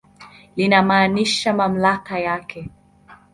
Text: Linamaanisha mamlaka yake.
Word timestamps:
Linamaanisha 0.57 1.53
mamlaka 1.53 2.19
yake. 2.19 2.69